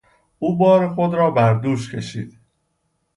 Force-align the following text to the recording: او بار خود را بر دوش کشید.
او 0.39 0.57
بار 0.57 0.87
خود 0.89 1.13
را 1.13 1.31
بر 1.31 1.53
دوش 1.53 1.95
کشید. 1.95 2.37